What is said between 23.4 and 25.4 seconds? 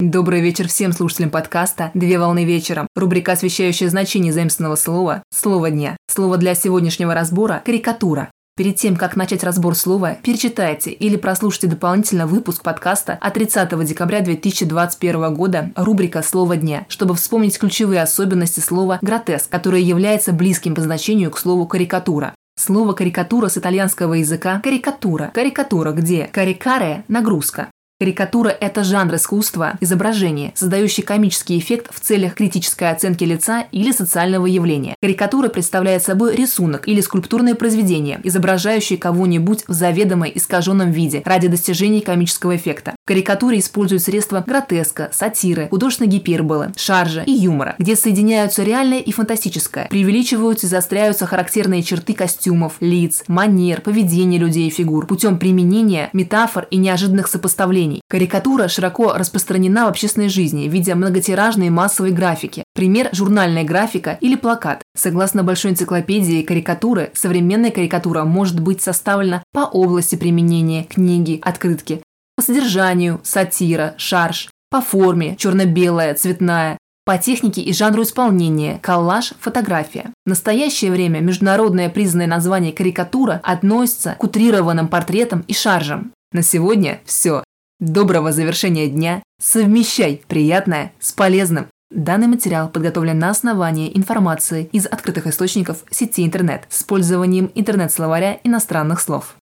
с итальянского языка– «карикатура».